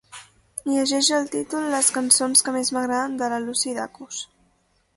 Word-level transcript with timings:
Llegeix 0.69 1.09
el 1.17 1.27
títol 1.35 1.67
les 1.75 1.91
cançons 1.97 2.43
que 2.47 2.53
més 2.57 2.73
m'agraden 2.77 3.21
de 3.23 3.29
la 3.35 3.41
Lucy 3.47 3.77
Dacus. 3.81 4.23